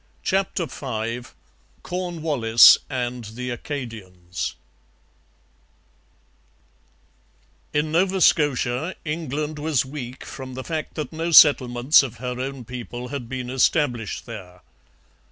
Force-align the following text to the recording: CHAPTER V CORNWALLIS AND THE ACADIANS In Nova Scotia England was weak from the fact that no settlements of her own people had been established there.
CHAPTER 0.23 0.65
V 0.65 1.21
CORNWALLIS 1.83 2.79
AND 2.89 3.25
THE 3.25 3.51
ACADIANS 3.51 4.55
In 7.71 7.91
Nova 7.91 8.19
Scotia 8.19 8.95
England 9.05 9.59
was 9.59 9.85
weak 9.85 10.23
from 10.25 10.55
the 10.55 10.63
fact 10.63 10.95
that 10.95 11.13
no 11.13 11.29
settlements 11.29 12.01
of 12.01 12.15
her 12.15 12.39
own 12.39 12.65
people 12.65 13.09
had 13.09 13.29
been 13.29 13.51
established 13.51 14.25
there. 14.25 14.63